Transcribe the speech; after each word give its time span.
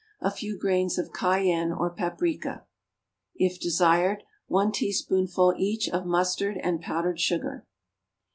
A 0.19 0.31
few 0.31 0.57
grains 0.57 0.97
of 0.97 1.11
cayenne 1.13 1.71
or 1.71 1.91
paprica. 1.93 2.65
If 3.35 3.59
desired, 3.59 4.23
1 4.47 4.71
teaspoonful, 4.71 5.53
each, 5.59 5.87
of 5.89 6.07
mustard 6.07 6.57
and 6.63 6.81
powdered 6.81 7.19
sugar. 7.19 7.67